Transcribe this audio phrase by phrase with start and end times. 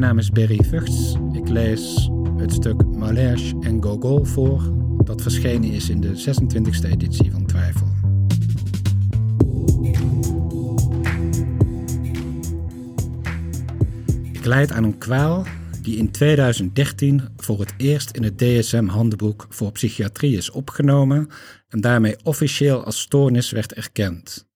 [0.00, 1.14] Mijn naam is Berry Vugts.
[1.32, 4.72] Ik lees het stuk Malèche en Gogol voor,
[5.04, 7.86] dat verschenen is in de 26e editie van Twijfel.
[14.32, 15.44] Ik leid aan een kwaal
[15.82, 21.28] die in 2013 voor het eerst in het DSM-handboek voor psychiatrie is opgenomen
[21.68, 24.48] en daarmee officieel als stoornis werd erkend.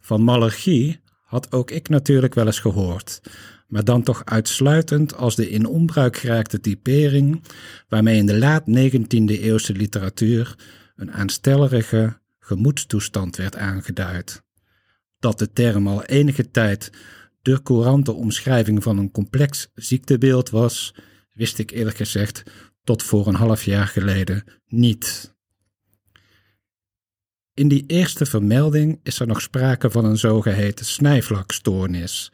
[0.00, 3.20] Van malergie had ook ik natuurlijk wel eens gehoord,
[3.68, 7.42] maar dan toch uitsluitend als de in onbruik geraakte typering
[7.88, 10.54] waarmee in de laat 19e eeuwse literatuur
[10.96, 14.42] een aanstellerige gemoedstoestand werd aangeduid.
[15.18, 16.90] Dat de term al enige tijd
[17.42, 20.94] de courante omschrijving van een complex ziektebeeld was,
[21.32, 22.42] wist ik eerlijk gezegd
[22.84, 25.36] tot voor een half jaar geleden niet.
[27.54, 32.30] In die eerste vermelding is er nog sprake van een zogeheten snijvlakstoornis,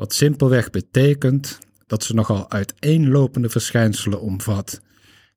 [0.00, 4.80] wat simpelweg betekent dat ze nogal uiteenlopende verschijnselen omvat,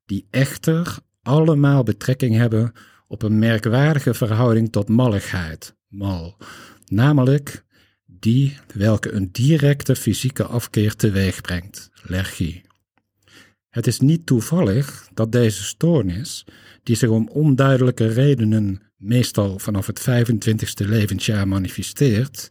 [0.06, 2.72] die echter allemaal betrekking hebben
[3.06, 6.36] op een merkwaardige verhouding tot malligheid, mal,
[6.86, 7.64] namelijk
[8.06, 12.62] die welke een directe fysieke afkeer teweeg brengt, lergie.
[13.68, 16.44] Het is niet toevallig dat deze stoornis,
[16.82, 22.50] die zich om onduidelijke redenen meestal vanaf het 25ste levensjaar manifesteert,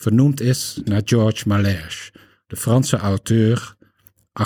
[0.00, 2.12] vernoemd is naar Georges Malèche,
[2.46, 3.76] de Franse auteur
[4.42, 4.44] 1813-1877,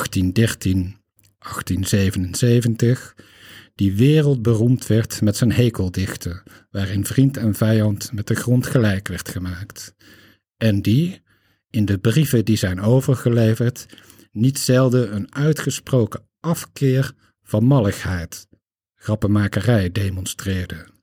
[3.75, 9.29] die wereldberoemd werd met zijn hekeldichten, waarin vriend en vijand met de grond gelijk werd
[9.29, 9.95] gemaakt
[10.57, 11.23] en die,
[11.71, 13.87] in de brieven die zijn overgeleverd,
[14.33, 18.49] niet zelden een uitgesproken afkeer van malligheid,
[18.95, 20.94] grappenmakerij demonstreerde.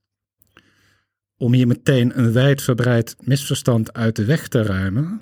[1.41, 5.21] Om hier meteen een wijdverbreid misverstand uit de weg te ruimen,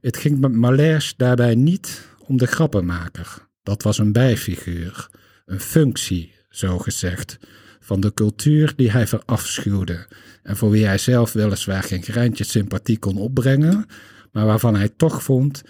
[0.00, 3.48] het ging met Malèche daarbij niet om de grappenmaker.
[3.62, 5.08] Dat was een bijfiguur,
[5.44, 7.38] een functie, zo gezegd,
[7.80, 10.06] van de cultuur die hij verafschuwde
[10.42, 13.86] en voor wie hij zelf weliswaar geen greintje sympathie kon opbrengen,
[14.32, 15.62] maar waarvan hij toch vond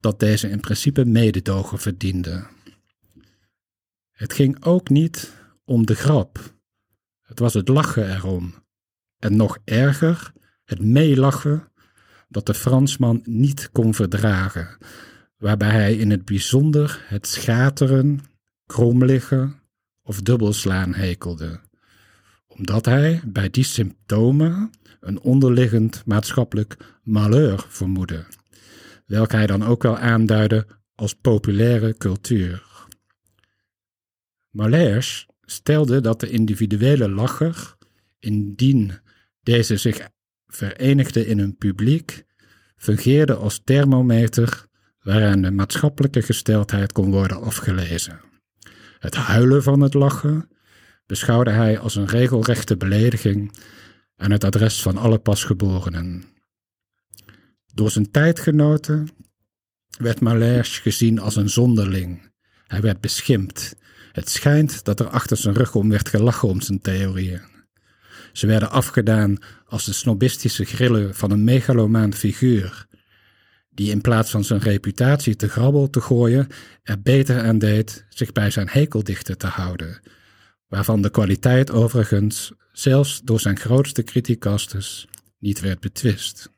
[0.00, 2.46] dat deze in principe mededogen verdiende.
[4.10, 5.32] Het ging ook niet
[5.64, 6.54] om de grap.
[7.22, 8.60] Het was het lachen erom.
[9.22, 10.32] En nog erger,
[10.64, 11.68] het meelachen
[12.28, 14.76] dat de Fransman niet kon verdragen,
[15.36, 18.20] waarbij hij in het bijzonder het schateren,
[18.66, 19.60] kromliggen
[20.02, 21.60] of dubbelslaan hekelde
[22.56, 28.24] omdat hij bij die symptomen een onderliggend maatschappelijk malheur vermoedde,
[29.06, 32.70] welk hij dan ook wel aanduidde als populaire cultuur.
[34.50, 37.76] Malèche stelde dat de individuele lacher,
[38.18, 38.92] indien
[39.42, 40.08] deze zich
[40.46, 42.24] verenigde in een publiek,
[42.76, 44.66] fungeerde als thermometer
[45.00, 48.20] waaraan de maatschappelijke gesteldheid kon worden afgelezen.
[48.98, 50.48] Het huilen van het lachen
[51.06, 53.56] beschouwde hij als een regelrechte belediging
[54.16, 56.24] aan het adres van alle pasgeborenen.
[57.74, 59.08] Door zijn tijdgenoten
[59.98, 62.30] werd Malèche gezien als een zonderling.
[62.66, 63.76] Hij werd beschimpt.
[64.12, 67.51] Het schijnt dat er achter zijn rug om werd gelachen om zijn theorieën.
[68.32, 72.86] Ze werden afgedaan als de snobistische grillen van een megalomaan figuur,
[73.70, 76.46] die in plaats van zijn reputatie te grabbel te gooien,
[76.82, 80.00] er beter aan deed zich bij zijn hekeldichten te houden,
[80.68, 85.06] waarvan de kwaliteit overigens zelfs door zijn grootste criticastes
[85.38, 86.50] niet werd betwist.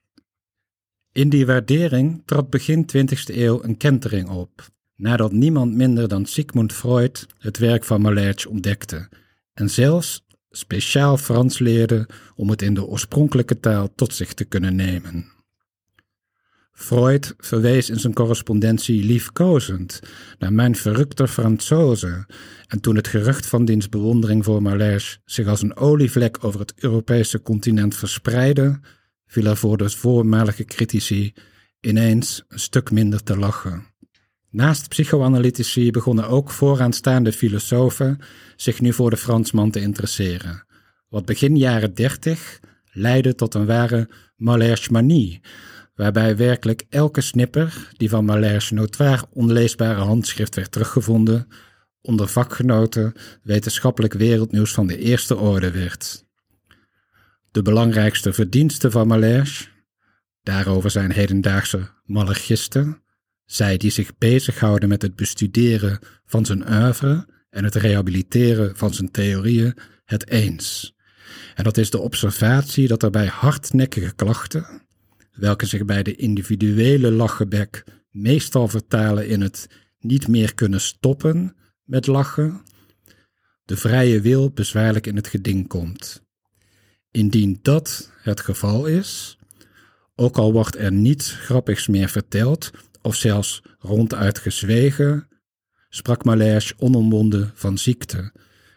[1.13, 6.73] In die waardering trad begin 20e eeuw een kentering op, nadat niemand minder dan Sigmund
[6.73, 9.09] Freud het werk van Malèche ontdekte
[9.53, 10.25] en zelfs
[10.57, 15.33] speciaal Frans leerde om het in de oorspronkelijke taal tot zich te kunnen nemen.
[16.73, 20.01] Freud verwees in zijn correspondentie liefkozend
[20.39, 22.27] naar mijn verrukte Fransoze,
[22.67, 26.75] en toen het gerucht van diens bewondering voor Malèche zich als een olievlek over het
[26.77, 28.81] Europese continent verspreidde,
[29.27, 31.35] viel er voor de voormalige critici
[31.81, 33.94] ineens een stuk minder te lachen.
[34.55, 38.19] Naast psychoanalytici begonnen ook vooraanstaande filosofen
[38.57, 40.67] zich nu voor de Fransman te interesseren,
[41.09, 42.61] wat begin jaren dertig
[42.93, 45.41] leidde tot een ware Malèche-manie,
[45.95, 51.49] waarbij werkelijk elke snipper die van Malaire's notoir onleesbare handschrift werd teruggevonden,
[52.01, 53.13] onder vakgenoten
[53.43, 56.25] wetenschappelijk wereldnieuws van de eerste orde werd.
[57.51, 59.69] De belangrijkste verdiensten van Malèche,
[60.43, 63.04] daarover zijn hedendaagse malachisten,
[63.45, 69.11] zij die zich bezighouden met het bestuderen van zijn oeuvre en het rehabiliteren van zijn
[69.11, 70.95] theorieën, het eens.
[71.55, 74.83] En dat is de observatie dat er bij hardnekkige klachten,
[75.33, 79.67] welke zich bij de individuele lachenbek meestal vertalen in het
[79.99, 82.63] niet meer kunnen stoppen met lachen,
[83.65, 86.23] de vrije wil bezwaarlijk in het geding komt.
[87.11, 89.39] Indien dat het geval is,
[90.15, 92.71] ook al wordt er niets grappigs meer verteld
[93.05, 95.29] of zelfs ronduit gezwegen,
[95.89, 98.33] sprak Malèche onomwonden van ziekte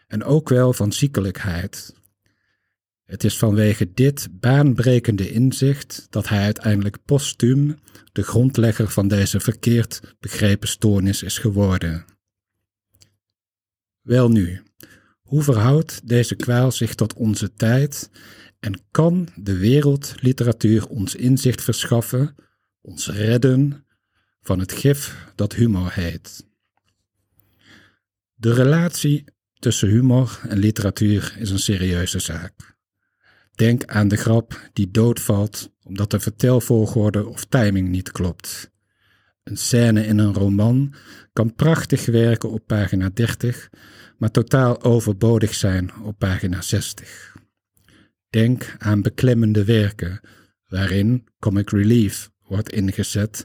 [0.06, 1.94] en ook wel van ziekelijkheid.
[3.04, 7.78] Het is vanwege dit baanbrekende inzicht dat hij uiteindelijk postuum
[8.12, 12.04] de grondlegger van deze verkeerd begrepen stoornis is geworden.
[14.00, 14.62] Welnu,
[15.20, 18.10] hoe verhoudt deze kwaal zich tot onze tijd
[18.60, 22.34] en kan de wereldliteratuur ons inzicht verschaffen,
[22.80, 23.86] ons redden
[24.40, 26.46] van het gif dat humor heet?
[28.34, 29.24] De relatie
[29.58, 32.76] tussen humor en literatuur is een serieuze zaak.
[33.54, 38.70] Denk aan de grap die doodvalt omdat de vertelvolgorde of timing niet klopt.
[39.42, 40.94] Een scène in een roman
[41.32, 43.70] kan prachtig werken op pagina 30,
[44.18, 47.36] maar totaal overbodig zijn op pagina 60.
[48.30, 50.20] Denk aan beklemmende werken,
[50.66, 53.44] waarin comic relief wordt ingezet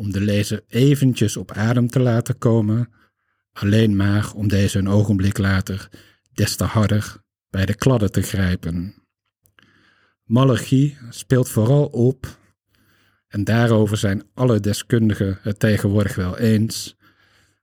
[0.00, 2.88] om de lezer eventjes op adem te laten komen,
[3.52, 5.88] alleen maar om deze een ogenblik later
[6.32, 7.16] des te harder
[7.50, 8.94] bij de kladden te grijpen.
[10.24, 12.38] Malergie speelt vooral op,
[13.28, 16.96] en daarover zijn alle deskundigen het tegenwoordig wel eens,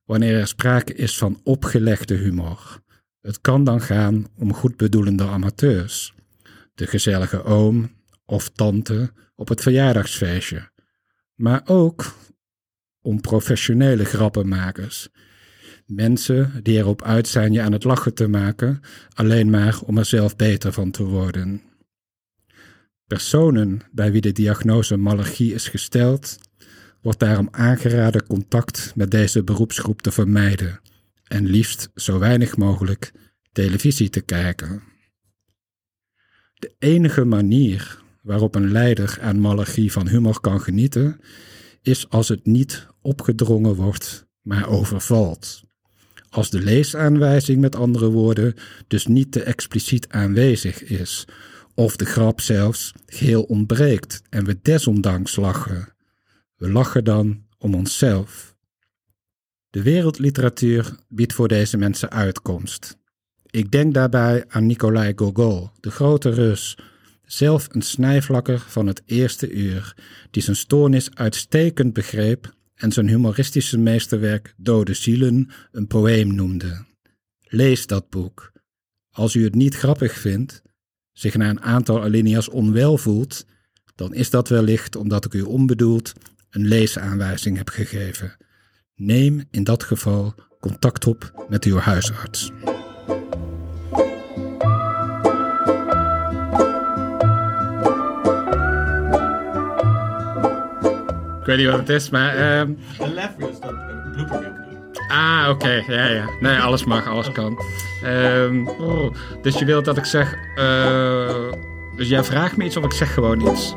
[0.06, 2.82] wanneer er sprake is van opgelegde humor.
[3.22, 6.14] Het kan dan gaan om goedbedoelende amateurs,
[6.76, 7.92] de gezellige oom
[8.26, 10.70] of tante op het verjaardagsfeestje,
[11.38, 12.16] maar ook
[13.02, 15.10] om professionele grappenmakers.
[15.86, 18.82] Mensen die erop uit zijn je aan het lachen te maken,
[19.14, 21.62] alleen maar om er zelf beter van te worden.
[23.06, 26.38] Personen bij wie de diagnose malergie is gesteld,
[27.02, 30.80] wordt daarom aangeraden contact met deze beroepsgroep te vermijden
[31.24, 33.12] en liefst zo weinig mogelijk
[33.52, 34.84] televisie te kijken.
[36.54, 41.20] De enige manier waarop een leider aan malergie van humor kan genieten,
[41.82, 45.64] is als het niet opgedrongen wordt, maar overvalt.
[46.30, 48.54] Als de leesaanwijzing, met andere woorden,
[48.88, 51.26] dus niet te expliciet aanwezig is,
[51.74, 55.94] of de grap zelfs geheel ontbreekt en we desondanks lachen.
[56.56, 58.56] We lachen dan om onszelf.
[59.70, 62.98] De wereldliteratuur biedt voor deze mensen uitkomst.
[63.46, 66.78] Ik denk daarbij aan Nikolai Gogol, de grote Rus,
[67.28, 69.96] zelf een snijvlakker van het eerste uur,
[70.32, 76.86] die zijn stoornis uitstekend begreep en zijn humoristische meesterwerk Dode Zielen een poëem noemde.
[77.40, 78.52] Lees dat boek.
[79.12, 80.62] Als u het niet grappig vindt,
[81.14, 83.46] zich na een aantal alinea's onwel voelt,
[83.96, 86.14] dan is dat wellicht omdat ik u onbedoeld
[86.50, 88.38] een leesaanwijzing heb gegeven.
[88.96, 92.52] Neem in dat geval contact op met uw huisarts.
[101.48, 102.38] Weet niet wat het is, maar...
[102.38, 104.66] Een leverage, dat een blooper
[105.08, 105.84] Ah, oké.
[105.88, 106.26] Ja, ja.
[106.40, 107.60] Nee, alles mag, alles kan.
[108.06, 110.36] Um, oh, dus je wilt dat ik zeg...
[110.58, 111.30] Uh,
[111.96, 113.76] dus jij vraagt me iets of ik zeg gewoon iets?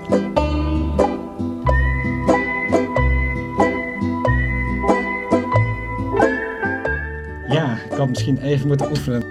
[7.48, 9.22] Ja, ik had misschien even moeten oefenen.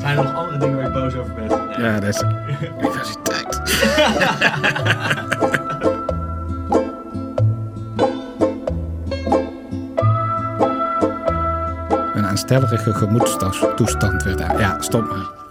[0.00, 1.50] Zijn er nog andere dingen waar je boos over bent?
[1.76, 3.21] Ja, dat is.
[12.14, 14.60] Een aanstellerige gemoedstoestand werd daar.
[14.60, 15.41] Ja, stop maar.